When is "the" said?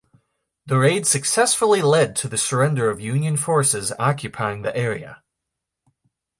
0.65-0.79, 2.27-2.35, 4.63-4.75